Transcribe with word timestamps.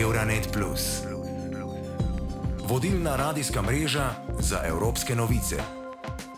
Euronet. 0.00 0.48
Vodilna 2.68 3.16
radijska 3.16 3.62
mreža 3.62 4.10
za 4.40 4.60
evropske 4.66 5.14
novice. 5.14 5.56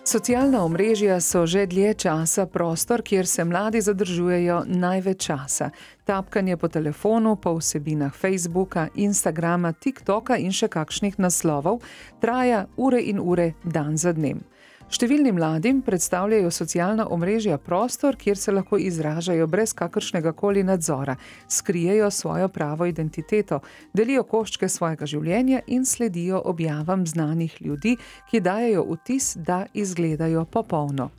Socialna 0.05 0.65
omrežja 0.65 1.21
so 1.21 1.47
že 1.47 1.67
dlje 1.67 1.95
časa 1.95 2.47
prostor, 2.47 3.03
kjer 3.03 3.27
se 3.27 3.45
mladi 3.45 3.81
zadržujejo 3.81 4.63
največ 4.67 5.27
časa. 5.27 5.71
Tapkanje 6.05 6.57
po 6.57 6.69
telefonu, 6.69 7.37
po 7.37 7.55
vsebinah 7.59 8.15
Facebooka, 8.15 8.89
Instagrama, 8.95 9.73
TikToka 9.73 10.37
in 10.37 10.53
še 10.53 10.69
kakšnih 10.69 11.19
naslovov 11.19 11.83
traja 12.21 12.67
ure 12.77 13.01
in 13.01 13.21
ure, 13.21 13.53
dan 13.65 13.97
za 13.97 14.13
dnem. 14.13 14.41
Številnim 14.89 15.37
mladim 15.37 15.83
predstavljajo 15.85 16.49
socialna 16.49 17.05
omrežja 17.13 17.59
prostor, 17.61 18.17
kjer 18.17 18.39
se 18.41 18.55
lahko 18.57 18.79
izražajo 18.81 19.45
brez 19.47 19.75
kakršnega 19.77 20.33
koli 20.33 20.63
nadzora, 20.65 21.13
skrijejo 21.45 22.09
svojo 22.11 22.49
pravo 22.49 22.87
identiteto, 22.89 23.61
delijo 23.93 24.25
koščke 24.25 24.69
svojega 24.69 25.05
življenja 25.05 25.61
in 25.67 25.85
sledijo 25.85 26.41
objavam 26.41 27.05
znanih 27.07 27.59
ljudi, 27.61 27.99
ki 28.31 28.41
dajo 28.41 28.87
vtis, 28.95 29.35
da 29.37 29.67
izgledajo 29.75 30.47
popolno. 30.49 31.11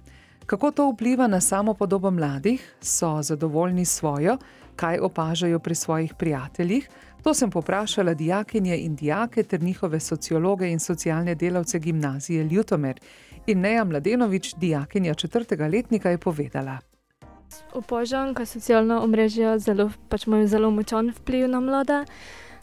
Kako 0.50 0.72
to 0.72 0.90
vpliva 0.90 1.28
na 1.30 1.38
samo 1.38 1.78
podobo 1.78 2.10
mladih, 2.12 2.64
so 2.82 3.20
zadovoljni 3.22 3.86
svojo, 3.86 4.40
kaj 4.76 4.98
opažajo 4.98 5.60
pri 5.60 5.76
svojih 5.76 6.18
prijateljih? 6.18 6.90
To 7.24 7.34
sem 7.34 7.52
poprašala 7.52 8.14
dijakinje 8.14 8.78
in 8.78 8.96
dijake 8.96 9.44
ter 9.44 9.62
njihove 9.64 10.00
sociologe 10.00 10.72
in 10.72 10.80
socialne 10.80 11.36
delavce 11.36 11.80
gimnazije 11.80 12.44
Ljutomer. 12.44 13.00
In 13.50 13.62
Neja 13.62 13.84
Mladenovič, 13.84 14.56
dijakinja 14.56 15.14
četrtega 15.14 15.68
letnika, 15.68 16.10
je 16.10 16.18
povedala. 16.18 16.78
Opožam, 17.74 18.34
da 18.34 18.46
socialna 18.46 19.02
omrežja 19.04 19.58
zelo, 19.58 19.90
pač 20.10 20.28
imajo 20.28 20.48
zelo 20.48 20.70
močan 20.72 21.10
vpliv 21.18 21.48
na 21.50 21.60
mlade. 21.60 22.04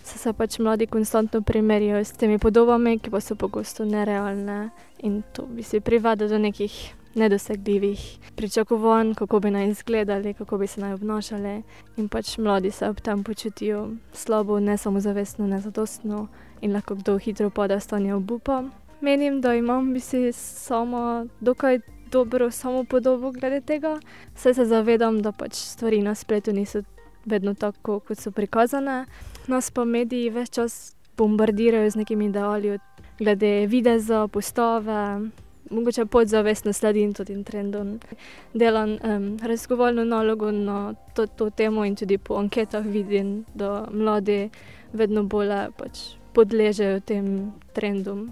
Se, 0.04 0.18
se 0.18 0.32
pač 0.32 0.58
mladi 0.58 0.86
konstantno 0.86 1.42
primerjajo 1.42 2.04
s 2.04 2.12
temi 2.12 2.38
podobami, 2.38 2.98
ki 2.98 3.10
pa 3.10 3.20
so 3.20 3.34
pogosto 3.34 3.84
nerealne 3.84 4.70
in 5.02 5.22
to 5.32 5.48
bi 5.50 5.62
se 5.62 5.80
privadilo 5.80 6.28
do 6.28 6.38
nekih 6.38 6.94
nedosegljivih 7.14 8.18
pričakovanj, 8.36 9.14
kako 9.14 9.40
bi 9.40 9.50
naj 9.50 9.68
izgledali, 9.68 10.34
kako 10.34 10.58
bi 10.58 10.66
se 10.66 10.80
naj 10.80 10.92
obnašali. 10.92 11.62
In 11.96 12.08
pač 12.08 12.38
mladi 12.38 12.70
se 12.70 12.88
ob 12.88 13.00
tem 13.00 13.24
počutijo 13.24 13.88
slabo, 14.12 14.60
ne 14.60 14.78
samo 14.78 15.00
zavestno, 15.00 15.46
ne 15.46 15.60
zadostno 15.60 16.28
in 16.60 16.72
lahko 16.72 16.94
kdo 16.94 17.18
hitro 17.18 17.50
pade 17.50 17.74
v 17.74 17.80
stanje 17.80 18.14
obupa. 18.14 18.64
Menim, 19.06 19.40
da 19.40 19.54
imam 19.54 19.92
bi 19.92 20.00
si 20.00 20.32
samo 20.32 21.26
dokaj 21.40 21.78
dobro 22.10 22.50
samo 22.50 22.84
podobo 22.84 23.30
glede 23.30 23.60
tega. 23.60 24.00
Vse 24.34 24.54
se 24.54 24.64
zavedam, 24.64 25.20
da 25.22 25.32
pač 25.32 25.54
stvari 25.54 26.00
na 26.02 26.14
spletu 26.14 26.52
niso 26.52 26.82
vedno 27.24 27.54
tako, 27.54 28.00
kot 28.00 28.18
so 28.18 28.30
prikazane. 28.30 29.04
Nas 29.46 29.70
pa 29.70 29.84
mediji 29.84 30.30
več 30.30 30.50
čas 30.58 30.96
bombardirajo 31.16 31.90
z 31.90 32.00
nekimi 32.02 32.26
ideali, 32.26 32.78
glede 33.18 33.66
videza, 33.66 34.26
postave, 34.28 35.20
mogoče 35.70 36.06
podzavestno 36.06 36.72
sledim 36.72 37.12
tudi 37.14 37.36
trendom. 37.44 38.00
Delam 38.54 38.96
um, 38.96 39.28
raziskovalno 39.42 40.04
nalogo 40.04 40.50
na 40.50 40.94
to, 41.14 41.26
to 41.26 41.50
temo 41.50 41.84
in 41.84 41.94
tudi 41.96 42.18
po 42.18 42.40
anketah 42.42 42.82
vidim, 42.86 43.44
da 43.54 43.86
mladi 43.92 44.50
vedno 44.92 45.22
bolj 45.22 45.54
pač 45.78 46.02
podležejo 46.34 47.00
tem 47.00 47.52
trendom. 47.72 48.26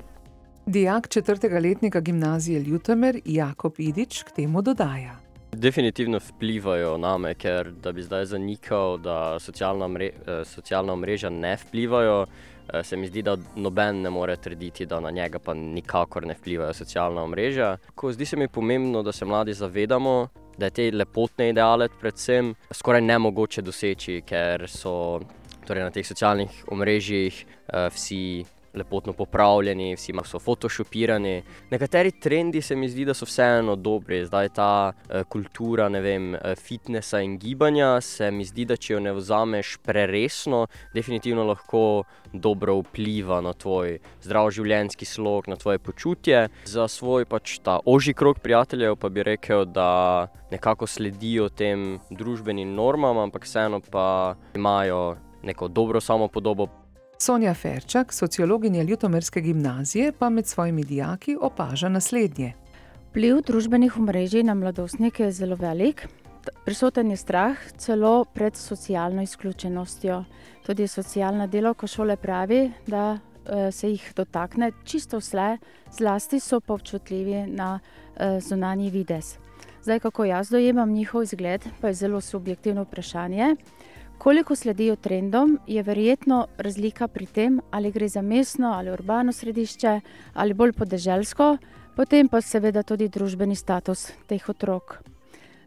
Dijak 0.66 1.08
četrtega 1.08 1.58
letnika 1.58 2.00
gimnazije 2.00 2.60
Ljutomer 2.60 3.20
Jakob 3.24 3.74
Idič 3.78 4.22
k 4.22 4.30
temu 4.30 4.62
dodaja. 4.62 5.16
Definitivno 5.52 6.18
vplivajo 6.18 6.96
na 6.98 7.18
me, 7.18 7.34
ker 7.34 7.70
da 7.72 7.92
bi 7.92 8.02
zdaj 8.02 8.24
zanikal, 8.24 8.98
da 8.98 9.38
socialna, 9.40 9.88
mre, 9.88 10.06
eh, 10.06 10.44
socialna 10.44 10.96
mreža 10.96 11.30
ne 11.30 11.56
vplivajo. 11.56 12.26
Eh, 12.72 12.82
se 12.82 12.96
mi 12.96 13.06
zdi, 13.06 13.22
da 13.22 13.36
noben 13.56 14.02
ne 14.02 14.10
more 14.10 14.36
trditi, 14.36 14.86
da 14.86 15.00
na 15.00 15.10
njega 15.10 15.38
pa 15.38 15.54
nikakor 15.54 16.26
ne 16.26 16.34
vplivajo 16.34 16.72
socialna 16.72 17.22
omrežja. 17.22 17.76
Ko 17.94 18.12
zdi 18.12 18.24
se 18.24 18.36
mi 18.36 18.48
pomembno, 18.48 19.02
da 19.02 19.12
se 19.12 19.24
mladi 19.24 19.54
zavedamo, 19.54 20.28
da 20.58 20.66
je 20.66 20.70
te 20.70 20.90
lepotne 20.90 21.48
ideale 21.48 21.88
predvsem 22.00 22.54
skoraj 22.72 23.00
nemogoče 23.00 23.62
doseči, 23.62 24.22
ker 24.26 24.64
so 24.68 25.20
torej 25.66 25.82
na 25.82 25.90
teh 25.90 26.06
socialnih 26.06 26.64
omrežjih 26.68 27.44
uh, 27.44 27.88
vsi 27.92 28.44
lepotno 28.74 29.12
popravljeni, 29.12 29.94
vsi 29.96 30.12
so 30.24 30.38
photoshopirani. 30.38 31.42
Nekateri 31.70 32.10
trendi 32.10 32.62
se 32.62 32.76
mi 32.76 32.88
zdi, 32.88 33.04
da 33.04 33.14
so 33.14 33.24
vseeno 33.24 33.76
dobri. 33.76 34.24
Zdaj 34.26 34.48
ta 34.48 34.92
uh, 34.92 35.22
kultura 35.28 35.88
vem, 35.88 36.34
uh, 36.34 36.54
fitnesa 36.56 37.20
in 37.20 37.38
gibanja 37.38 38.00
se 38.00 38.30
mi 38.30 38.44
zdi, 38.44 38.64
da 38.64 38.76
če 38.76 38.92
jo 38.92 39.00
ne 39.00 39.12
vzameš 39.12 39.76
preresno, 39.82 40.66
definitivno 40.94 41.44
lahko 41.44 42.04
dobro 42.32 42.78
vpliva 42.82 43.40
na 43.40 43.52
tvoj 43.52 43.98
zdrav 44.22 44.50
življenjski 44.50 45.04
slog, 45.04 45.48
na 45.48 45.56
tvoje 45.56 45.78
počutje. 45.78 46.48
Za 46.64 46.88
svoj 46.88 47.24
pač 47.24 47.58
ta 47.62 47.78
oži 47.86 48.14
krok 48.14 48.40
prijateljev 48.42 48.96
pa 48.96 49.08
bi 49.08 49.22
rekel, 49.22 49.64
da 49.64 50.28
nekako 50.50 50.86
sledijo 50.86 51.48
tem 51.48 51.98
družbenim 52.10 52.74
normam, 52.74 53.18
ampak 53.18 53.44
vseeno 53.44 53.80
pa 53.90 54.34
imajo 54.54 55.16
neko 55.42 55.68
dobro 55.68 56.00
samopodobo. 56.00 56.68
Sonja 57.24 57.54
Ferčak, 57.54 58.12
sociologinja 58.12 58.82
Ljutomerske 58.82 59.40
gimnazije, 59.40 60.12
pa 60.12 60.28
med 60.28 60.46
svojimi 60.46 60.84
dijaki 60.84 61.36
opaža 61.40 61.88
naslednje. 61.88 62.52
Pliv 63.12 63.38
družbenih 63.40 63.96
omrežij 63.96 64.42
na 64.42 64.54
mladostnike 64.54 65.24
je 65.24 65.32
zelo 65.32 65.56
velik. 65.56 66.02
Prisoten 66.64 67.10
je 67.10 67.16
strah 67.16 67.56
celo 67.76 68.24
pred 68.24 68.56
socialno 68.56 69.22
izključenostjo. 69.22 70.24
Tudi 70.66 70.88
socialna 70.88 71.46
delovka 71.46 71.86
šole 71.86 72.16
pravi, 72.16 72.70
da 72.86 73.16
eh, 73.16 73.72
se 73.72 73.90
jih 73.90 74.12
dotakne 74.16 74.72
čisto 74.84 75.18
vse, 75.18 75.56
zlasti 75.96 76.40
so 76.40 76.60
pa 76.60 76.74
občutljivi 76.74 77.46
na 77.46 77.78
eh, 77.80 78.40
zunanji 78.40 78.90
vides. 78.90 79.38
Zdaj, 79.82 80.00
kako 80.00 80.24
jaz 80.24 80.50
dojemam 80.50 80.92
njihov 80.92 81.22
izgled, 81.22 81.64
pa 81.80 81.88
je 81.88 81.94
zelo 81.94 82.20
subjektivno 82.20 82.82
vprašanje. 82.82 83.56
Koliko 84.24 84.56
sledijo 84.56 84.96
trendom, 84.96 85.58
je 85.66 85.82
verjetno 85.82 86.46
razlika 86.58 87.08
pri 87.08 87.26
tem, 87.26 87.60
ali 87.70 87.90
gre 87.92 88.08
za 88.08 88.22
mestno 88.22 88.70
ali 88.72 88.90
urbano 88.90 89.32
središče 89.32 90.00
ali 90.34 90.54
bolj 90.54 90.72
podeželsko, 90.72 91.56
potem 91.96 92.28
pa 92.28 92.40
seveda 92.40 92.82
tudi 92.82 93.08
družbeni 93.08 93.56
status 93.56 94.06
teh 94.26 94.48
otrok. 94.48 94.96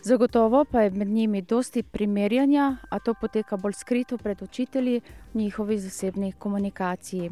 Zagotovo 0.03 0.65
pa 0.65 0.81
je 0.81 0.89
med 0.89 1.07
njimi 1.07 1.41
dosti 1.41 1.83
primerjanja, 1.83 2.75
a 2.89 2.99
to 2.99 3.13
poteka 3.13 3.57
bolj 3.57 3.73
skrito 3.73 4.17
pred 4.17 4.41
učitelji 4.41 5.01
v 5.33 5.37
njihovi 5.37 5.77
zasebni 5.77 6.31
komunikaciji. 6.31 7.31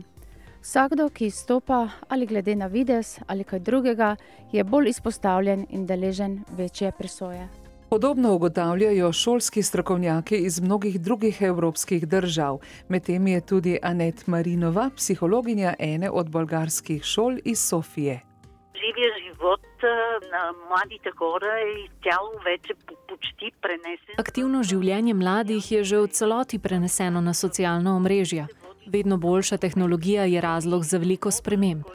Vsakdo, 0.62 1.10
ki 1.10 1.26
izstopa 1.26 1.90
ali 2.08 2.26
glede 2.26 2.56
na 2.56 2.68
vides 2.68 3.20
ali 3.28 3.44
kaj 3.44 3.60
drugega, 3.60 4.16
je 4.52 4.64
bolj 4.64 4.90
izpostavljen 4.90 5.66
in 5.70 5.86
deležen 5.86 6.44
večje 6.58 6.92
presoje. 6.92 7.65
Podobno 7.90 8.34
ugotavljajo 8.34 9.14
šolski 9.14 9.64
strokovnjaki 9.64 10.36
iz 10.38 10.62
mnogih 10.62 11.02
drugih 11.02 11.42
evropskih 11.42 12.08
držav. 12.08 12.60
Medtem 12.90 13.28
je 13.28 13.46
tudi 13.46 13.78
Anet 13.82 14.28
Marinova, 14.28 14.90
psihologinja 14.96 15.74
ene 15.80 16.10
od 16.10 16.30
bolgarskih 16.30 17.04
šol 17.04 17.38
iz 17.46 17.60
Sofije. 17.60 18.22
Živje 18.74 19.10
život 19.24 19.62
eh, 19.84 20.28
na 20.32 20.54
mladih 20.70 21.02
gore 21.16 21.56
je 21.62 21.90
telo 22.04 22.34
več 22.46 22.72
počti 23.08 23.52
preneseno. 23.62 24.18
Aktivno 24.18 24.64
življenje 24.64 25.14
mladih 25.14 25.72
je 25.72 25.84
že 25.84 26.00
v 26.00 26.08
celoti 26.08 26.60
preneseno 26.60 27.22
na 27.22 27.34
socialna 27.34 27.96
omrežja. 27.96 28.48
Vedno 28.88 29.18
boljša 29.18 29.58
tehnologija 29.58 30.24
je 30.24 30.42
razlog 30.42 30.84
za 30.84 30.98
veliko 30.98 31.32
sprememb. 31.32 31.86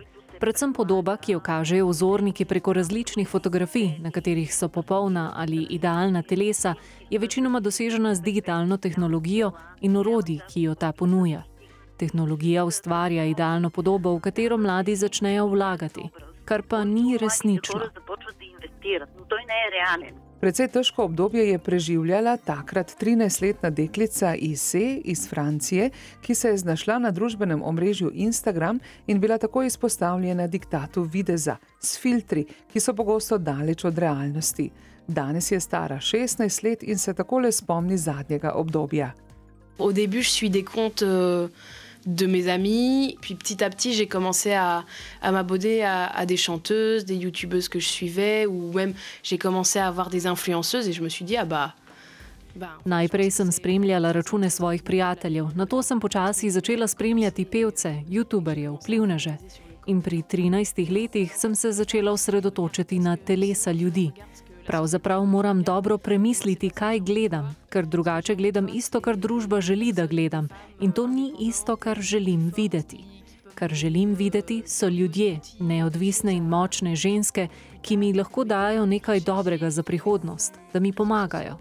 Predvsem 0.41 0.73
podoba, 0.73 1.17
ki 1.17 1.33
jo 1.33 1.41
kažejo 1.41 1.89
vzorniki 1.89 2.45
preko 2.45 2.73
različnih 2.73 3.29
fotografij, 3.29 3.99
na 4.01 4.11
katerih 4.11 4.55
so 4.55 4.69
popolna 4.69 5.33
ali 5.37 5.67
idealna 5.71 6.23
telesa, 6.23 6.75
je 7.11 7.19
večinoma 7.19 7.61
dosežena 7.61 8.15
z 8.15 8.23
digitalno 8.23 8.77
tehnologijo 8.77 9.53
in 9.81 9.97
orodji, 9.97 10.41
ki 10.49 10.63
jo 10.63 10.75
ta 10.75 10.93
ponuja. 10.93 11.43
Tehnologija 11.97 12.65
ustvarja 12.65 13.25
idealno 13.25 13.71
podobo, 13.71 14.15
v 14.17 14.21
katero 14.21 14.57
mladi 14.57 14.97
začnejo 14.97 15.47
vlagati, 15.47 16.09
kar 16.45 16.63
pa 16.63 16.85
ni 16.85 17.19
resnično. 17.19 17.81
To 19.29 19.37
je 19.37 19.47
nerealno. 19.47 20.30
Predvsej 20.41 20.69
težko 20.73 21.05
obdobje 21.05 21.43
je 21.51 21.59
preživljala 21.59 22.37
takrat 22.37 22.95
13-letna 23.01 23.71
deklica 23.71 24.35
Ise 24.35 24.97
iz 25.05 25.29
Francije, 25.29 25.91
ki 26.21 26.35
se 26.35 26.49
je 26.49 26.57
znašla 26.57 26.99
na 26.99 27.11
družbenem 27.11 27.63
omrežju 27.63 28.11
Instagram 28.15 28.79
in 29.07 29.21
bila 29.21 29.39
tako 29.39 29.63
izpostavljena 29.63 30.47
diktatu 30.47 31.03
videza 31.03 31.57
s 31.81 31.99
filtri, 32.01 32.47
ki 32.73 32.81
so 32.81 32.95
pogosto 32.95 33.39
daleč 33.39 33.85
od 33.85 33.99
realnosti. 33.99 34.71
Danes 35.07 35.53
je 35.53 35.61
stara 35.61 35.97
16 35.97 36.65
let 36.65 36.83
in 36.83 36.99
se 36.99 37.15
takole 37.15 37.53
spomni 37.53 37.99
zadnjega 37.99 38.53
obdobja. 38.53 39.13
Au 39.79 39.93
début, 39.93 40.23
je 40.23 40.31
suis 40.31 40.51
des 40.51 40.65
comptes 40.65 41.03
euh, 41.03 41.49
de 42.07 42.27
mes 42.27 42.49
amis. 42.49 43.17
Puis 43.21 43.35
petit 43.35 43.63
à 43.63 43.71
petit, 43.71 43.93
j'ai 43.93 44.07
commencé 44.07 44.53
à, 44.53 44.85
à 45.23 45.33
m'abonner 45.33 45.85
à, 45.85 46.07
à, 46.07 46.27
des 46.27 46.37
chanteuses, 46.37 47.05
des 47.05 47.17
youtubeuses 47.17 47.69
que 47.69 47.79
je 47.79 47.89
suivais, 47.89 48.47
ou 48.47 48.73
même 48.73 48.95
j'ai 49.23 49.39
commencé 49.39 49.79
à 49.79 49.87
avoir 49.87 50.11
des 50.11 50.27
influenceuses 50.27 50.89
et 50.89 50.93
je 50.93 51.03
me 51.03 51.09
suis 51.09 51.25
dit, 51.25 51.37
ah 51.37 51.45
bah, 51.45 51.75
Najprej 52.85 53.31
sem 53.31 53.53
spremljala 53.53 54.13
račune 54.13 54.51
svojih 54.51 54.83
prijateljev, 54.83 55.47
nato 55.55 55.83
sem 55.83 56.01
počasi 56.01 56.51
začela 56.51 56.87
spremljati 56.87 57.45
pevce, 57.45 58.03
youtuberje, 58.09 58.71
vplivneže. 58.71 59.37
In 59.87 60.03
pri 60.03 60.23
13 60.23 60.91
letih 60.91 61.33
sem 61.37 61.55
se 61.55 61.73
začela 61.73 62.13
osredotočiti 62.13 62.99
na 62.99 63.17
telesa 63.17 63.73
ljudi. 63.73 64.11
Pravzaprav 64.71 65.25
moram 65.27 65.63
dobro 65.63 65.99
premisliti, 65.99 66.71
kaj 66.71 67.01
gledam, 67.01 67.57
ker 67.69 67.87
drugače 67.87 68.35
gledam 68.35 68.69
isto, 68.69 69.01
kar 69.01 69.17
družba 69.17 69.61
želi, 69.61 69.93
da 69.93 70.07
gledam, 70.07 70.49
in 70.81 70.93
to 70.93 71.07
ni 71.07 71.33
isto, 71.41 71.77
kar 71.77 72.01
želim 72.01 72.53
videti. 72.57 73.05
Kar 73.55 73.75
želim 73.75 74.15
videti, 74.15 74.63
so 74.67 74.89
ljudje, 74.89 75.41
neodvisne 75.61 76.37
in 76.37 76.47
močne 76.49 76.95
ženske, 76.97 77.49
ki 77.83 77.97
mi 77.97 78.13
lahko 78.15 78.45
dajo 78.45 78.87
nekaj 78.87 79.21
dobrega 79.21 79.71
za 79.71 79.83
prihodnost, 79.83 80.61
da 80.73 80.81
mi 80.81 80.93
pomagajo. 80.93 81.59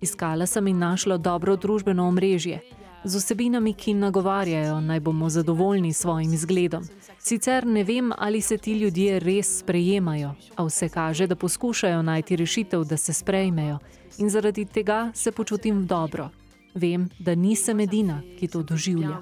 Iskala 0.00 0.46
sem 0.46 0.66
in 0.66 0.78
našla 0.78 1.16
dobro 1.16 1.56
družbeno 1.56 2.08
omrežje, 2.08 2.60
z 3.04 3.16
vsebinami, 3.16 3.74
ki 3.74 3.94
nagovarjajo, 3.94 4.80
naj 4.80 5.00
bomo 5.00 5.28
zadovoljni 5.30 5.92
s 5.92 5.98
svojim 5.98 6.32
izgledom. 6.32 6.84
Sicer 7.18 7.66
ne 7.66 7.84
vem, 7.84 8.12
ali 8.18 8.40
se 8.40 8.58
ti 8.58 8.72
ljudje 8.72 9.18
res 9.18 9.58
sprejemajo, 9.58 10.34
a 10.56 10.64
vse 10.64 10.88
kaže, 10.88 11.26
da 11.26 11.36
poskušajo 11.36 12.02
najti 12.02 12.36
rešitev, 12.36 12.84
da 12.84 12.96
se 12.96 13.12
sprejmejo, 13.12 13.78
in 14.18 14.30
zaradi 14.30 14.64
tega 14.64 15.10
se 15.14 15.32
počutim 15.32 15.86
dobro. 15.86 16.30
Vem, 16.74 17.10
da 17.18 17.34
nisem 17.34 17.80
edina, 17.80 18.22
ki 18.38 18.48
to 18.48 18.62
doživlja. 18.62 19.18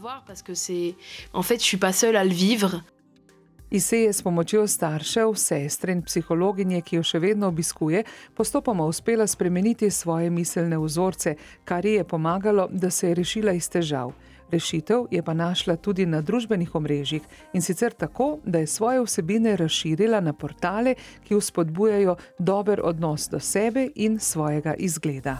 Ise 3.71 4.01
je 4.01 4.13
s 4.13 4.23
pomočjo 4.23 4.67
staršev, 4.67 5.35
sestre 5.35 5.93
in 5.93 6.03
psihologinje, 6.03 6.81
ki 6.83 6.97
jo 6.97 7.05
še 7.07 7.21
vedno 7.23 7.47
obiskuje, 7.53 8.03
postopoma 8.35 8.83
uspela 8.85 9.27
spremeniti 9.31 9.91
svoje 9.91 10.31
miselne 10.31 10.79
vzorce, 10.79 11.37
kar 11.65 11.87
ji 11.87 11.93
je 12.01 12.05
pomagalo, 12.05 12.67
da 12.73 12.91
se 12.91 13.09
je 13.09 13.15
rešila 13.15 13.55
iz 13.55 13.71
težav. 13.71 14.11
Rešitev 14.51 15.07
je 15.11 15.23
pa 15.23 15.35
našla 15.35 15.77
tudi 15.77 16.07
na 16.07 16.19
družbenih 16.21 16.75
omrežjih 16.75 17.23
in 17.55 17.63
sicer 17.63 17.95
tako, 17.95 18.41
da 18.45 18.59
je 18.59 18.67
svoje 18.67 19.05
vsebine 19.07 19.55
razširila 19.57 20.21
na 20.21 20.33
portale, 20.33 20.97
ki 21.23 21.39
vzpodbujajo 21.39 22.17
dober 22.39 22.83
odnos 22.83 23.29
do 23.31 23.39
sebe 23.39 23.87
in 23.95 24.19
svojega 24.19 24.75
izgleda. 24.75 25.39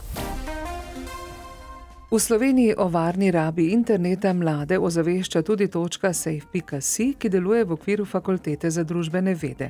V 2.11 2.19
Sloveniji 2.19 2.73
o 2.77 2.87
varni 2.87 3.31
rabi 3.31 3.69
interneta 3.71 4.33
mlade 4.33 4.75
ozavešča 4.79 5.41
tudi 5.47 5.69
točka 5.71 6.09
safe.si, 6.13 7.05
ki 7.15 7.29
deluje 7.31 7.63
v 7.63 7.71
okviru 7.71 8.05
Fakultete 8.05 8.67
za 8.67 8.83
družbene 8.83 9.31
vede. 9.31 9.69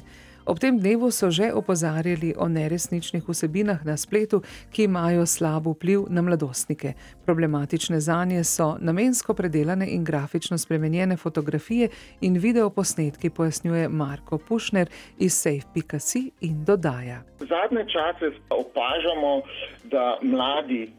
Ob 0.50 0.58
tem 0.58 0.80
dnevu 0.80 1.12
so 1.14 1.30
že 1.30 1.52
opozarjali 1.54 2.34
o 2.34 2.48
neresničnih 2.50 3.30
vsebinah 3.30 3.86
na 3.86 3.94
spletu, 3.98 4.42
ki 4.74 4.88
imajo 4.90 5.26
slab 5.26 5.68
vpliv 5.70 6.08
na 6.10 6.22
mladostnike. 6.26 6.94
Problematične 7.26 8.00
zanje 8.02 8.42
so 8.44 8.74
namensko 8.82 9.38
predelane 9.38 9.86
in 9.94 10.04
grafično 10.04 10.58
spremenjene 10.58 11.18
fotografije 11.18 11.90
in 12.22 12.42
videoposnetki, 12.42 13.30
pojasnjuje 13.30 13.90
Marko 13.90 14.38
Pušner 14.38 14.90
iz 15.20 15.38
safe.si 15.38 16.32
in 16.42 16.66
dodaja. 16.66 17.22
Zadnje 17.38 17.86
čase 17.86 18.34
opažamo, 18.50 19.42
da 19.84 20.18
mladi 20.22 20.90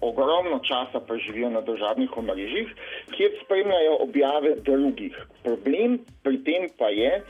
ogromno 0.00 0.58
časa 0.66 1.00
pa 1.06 1.16
živijo 1.16 1.50
na 1.50 1.60
državnih 1.60 2.16
omrežjih, 2.16 2.74
kjer 3.16 3.30
spremljajo 3.44 3.96
objave 4.00 4.54
drugih. 4.66 5.16
Problem 5.44 5.98
pri 6.22 6.42
tem 6.44 6.68
pa 6.78 6.88
je, 6.88 7.22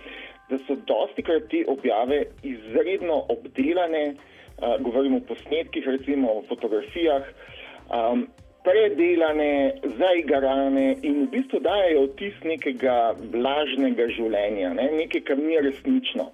da 0.51 0.59
so 0.67 0.77
dosti 0.87 1.23
krat 1.23 1.49
te 1.51 1.65
objave 1.69 2.25
izredno 2.43 3.23
obdelane, 3.29 4.15
uh, 4.15 4.83
govorimo 4.83 5.17
o 5.17 5.27
posnetkih, 5.29 5.87
recimo 5.87 6.33
o 6.33 6.43
fotografijah, 6.49 7.23
um, 7.91 8.27
predelane, 8.65 9.81
zaigrane 9.99 10.97
in 11.03 11.25
v 11.25 11.31
bistvu 11.33 11.61
dajo 11.65 12.05
vtis 12.11 12.37
nekega 12.45 13.15
lažnega 13.33 14.09
življenja, 14.17 14.75
ne? 14.77 14.91
nekaj, 14.99 15.25
kar 15.31 15.41
ni 15.41 15.57
resnično. 15.65 16.31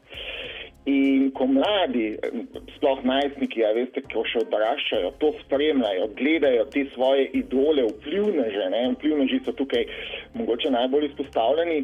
In 0.87 1.33
ko 1.35 1.49
mladi, 1.51 2.13
sploh 2.77 3.01
najstniki, 3.03 3.59
ja, 3.65 3.73
veste, 3.75 4.05
ko 4.13 4.23
še 4.31 4.45
odraščajo, 4.45 5.11
to 5.23 5.33
spremljajo, 5.41 6.07
gledajo 6.19 6.67
te 6.71 6.85
svoje 6.95 7.27
idole, 7.35 7.89
vplivneže, 7.91 8.69
ne, 8.71 8.83
vplivneži 8.95 9.41
so 9.43 9.55
tukaj 9.59 9.83
mogoče 10.39 10.71
najbolj 10.71 11.09
izpostavljeni, 11.09 11.81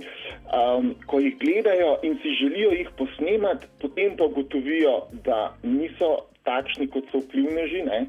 um, 0.54 0.92
ko 1.10 1.18
jih 1.24 1.34
gledajo 1.42 1.96
in 2.06 2.14
si 2.22 2.36
želijo 2.38 2.70
jih 2.78 2.92
posnemati, 3.00 3.66
potem 3.82 4.14
pa 4.16 4.30
ugotovijo, 4.30 5.00
da 5.26 5.48
niso 5.66 6.14
takšni, 6.46 6.88
kot 6.90 7.10
so 7.12 7.22
vplivneži, 7.22 7.82
ne? 7.86 8.00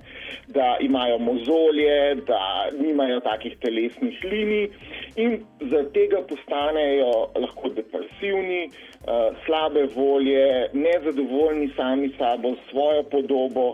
da 0.53 0.77
imajo 0.81 1.19
mozolje, 1.21 2.15
da 2.27 2.69
nimajo 2.77 3.19
takih 3.25 3.57
telesnih 3.61 4.23
linij 4.25 4.69
in 5.15 5.44
zaradi 5.60 5.94
tega 5.94 6.21
postanejo 6.30 7.12
lahko 7.36 7.69
depresivni, 7.75 8.69
uh, 8.69 9.36
slabe 9.45 9.88
volje, 9.95 10.69
nezadovoljni 10.74 11.71
sami 11.77 12.12
sabo, 12.18 12.56
svojo 12.69 13.04
podobo, 13.04 13.68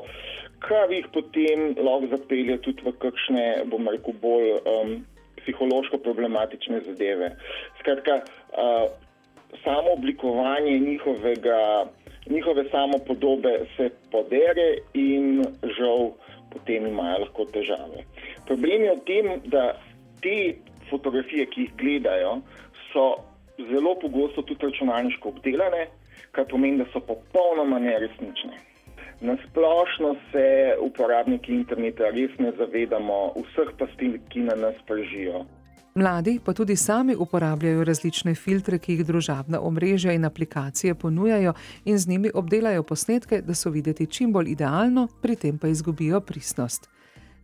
kar 0.60 0.92
jih 0.92 1.08
potem 1.14 1.76
lahko 1.78 2.16
zapelje 2.16 2.58
tudi 2.66 2.84
v 2.86 2.96
kakšne, 3.04 3.46
bom 3.72 3.88
rekel, 3.88 4.18
bolj 4.22 4.58
um, 4.64 4.98
psihološko 5.40 6.02
problematične 6.04 6.82
zadeve. 6.88 7.36
Skratka, 7.80 8.22
uh, 8.24 8.90
samo 9.64 9.96
oblikovanje 9.98 10.80
njihovega 10.80 11.88
njihove 12.30 12.64
samopodobe 12.72 13.60
se 13.78 13.90
podere 14.12 14.78
in 14.94 15.46
žal 15.78 16.12
potem 16.52 16.88
imajo 16.88 17.20
lahko 17.20 17.46
težave. 17.46 18.04
Problem 18.48 18.84
je 18.84 18.96
v 18.96 19.06
tem, 19.06 19.32
da 19.46 19.64
te 20.22 20.38
fotografije, 20.90 21.46
ki 21.46 21.62
jih 21.62 21.76
gledajo, 21.78 22.40
so 22.94 23.06
zelo 23.72 23.96
pogosto 24.02 24.42
tudi 24.42 24.66
računalniško 24.66 25.30
obdelane, 25.30 25.88
kar 26.32 26.46
pomeni, 26.50 26.78
da 26.78 26.86
so 26.94 27.00
popolnoma 27.00 27.80
neresnične. 27.80 28.58
Na 29.22 29.36
splošno 29.44 30.16
se 30.32 30.76
uporabniki 30.82 31.54
interneta 31.54 32.10
res 32.16 32.32
ne 32.40 32.52
zavedamo 32.58 33.34
vseh 33.36 33.74
pasti, 33.80 34.14
ki 34.30 34.46
na 34.48 34.56
nas 34.56 34.76
pržijo. 34.88 35.44
Mladi 35.96 36.40
pa 36.46 36.54
tudi 36.54 36.76
sami 36.76 37.16
uporabljajo 37.16 37.84
različne 37.84 38.36
filtre, 38.36 38.78
ki 38.80 38.94
jih 38.94 39.06
družabna 39.06 39.60
omrežja 39.62 40.14
in 40.14 40.26
aplikacije 40.26 40.96
ponujajo, 40.96 41.54
in 41.86 41.98
z 41.98 42.08
njimi 42.08 42.32
obdelajo 42.34 42.84
posnetke, 42.84 43.42
da 43.42 43.56
so 43.56 43.70
videti 43.70 44.08
čim 44.08 44.32
bolj 44.34 44.52
idealno, 44.52 45.08
pri 45.22 45.36
tem 45.36 45.58
pa 45.58 45.68
izgubijo 45.68 46.22
pristnost. 46.22 46.90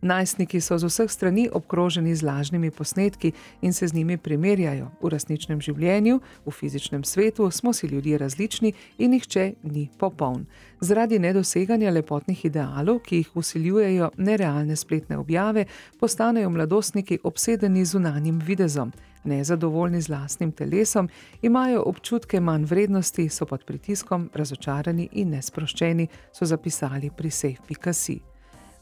Najstniki 0.06 0.60
so 0.60 0.78
z 0.78 0.86
vseh 0.86 1.10
strani 1.10 1.48
obkroženi 1.52 2.14
z 2.14 2.22
lažnimi 2.22 2.70
posnetki 2.70 3.32
in 3.62 3.72
se 3.72 3.88
z 3.88 3.94
njimi 3.94 4.16
primerjajo. 4.16 4.90
V 5.02 5.10
resničnem 5.10 5.60
življenju, 5.60 6.20
v 6.46 6.52
fizičnem 6.54 7.04
svetu 7.04 7.50
smo 7.50 7.72
si 7.72 7.86
ljudje 7.86 8.18
različni 8.18 8.72
in 8.98 9.10
nihče 9.10 9.52
ni 9.62 9.88
popoln. 9.98 10.46
Zaradi 10.80 11.18
nedoseganja 11.18 11.90
lepotnih 11.90 12.44
idealov, 12.44 13.00
ki 13.02 13.16
jih 13.16 13.34
usiljujejo 13.34 14.10
nerealne 14.16 14.76
spletne 14.76 15.18
objave, 15.18 15.66
postanejo 15.98 16.50
mladostniki 16.50 17.18
obsedeni 17.24 17.84
z 17.84 17.98
unanjim 17.98 18.38
videzom. 18.38 18.92
Nezadovoljni 19.24 20.00
z 20.00 20.08
lastnim 20.08 20.52
telesom, 20.52 21.08
imajo 21.42 21.82
občutke 21.82 22.40
manj 22.40 22.64
vrednosti, 22.70 23.28
so 23.28 23.46
pod 23.46 23.66
pritiskom, 23.66 24.30
razočarani 24.34 25.08
in 25.12 25.34
nesproščeni, 25.34 26.08
so 26.32 26.46
zapisali 26.46 27.10
pri 27.10 27.30
Sejf.si. 27.30 28.35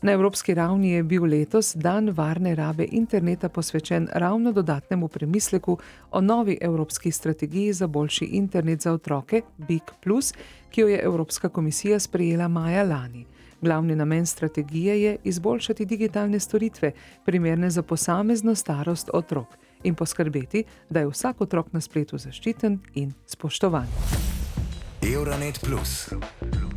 Na 0.05 0.13
evropski 0.13 0.55
ravni 0.55 0.91
je 0.91 1.03
bil 1.03 1.25
letos 1.25 1.75
dan 1.75 2.11
varne 2.11 2.55
rabe 2.55 2.85
interneta 2.93 3.49
posvečen 3.49 4.09
ravno 4.13 4.53
dodatnemu 4.53 5.09
premisleku 5.09 5.79
o 6.11 6.21
novi 6.21 6.59
evropski 6.61 7.11
strategiji 7.11 7.73
za 7.73 7.87
boljši 7.87 8.25
internet 8.25 8.83
za 8.83 8.93
otroke, 8.93 9.43
Big 9.59 9.83
Plus, 10.03 10.35
ki 10.71 10.81
jo 10.81 10.89
je 10.89 11.01
Evropska 11.05 11.49
komisija 11.49 11.99
sprejela 11.99 12.49
maja 12.49 12.83
lani. 12.83 13.27
Glavni 13.61 13.97
namen 13.97 14.27
strategije 14.27 15.03
je 15.03 15.17
izboljšati 15.25 15.85
digitalne 15.85 16.41
storitve, 16.41 16.93
primerne 17.25 17.71
za 17.71 17.83
posamezno 17.83 18.55
starost 18.55 19.11
otrok, 19.13 19.47
in 19.83 19.95
poskrbeti, 19.95 20.65
da 20.91 21.01
je 21.01 21.09
vsak 21.09 21.41
otrok 21.41 21.73
na 21.73 21.81
spletu 21.81 22.19
zaščiten 22.19 22.79
in 22.95 23.13
spoštovan. 23.27 23.87
Euronet 25.15 25.61
Plus 25.65 26.13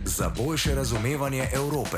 za 0.06 0.32
boljše 0.38 0.76
razumevanje 0.76 1.48
Evrope. 1.54 1.98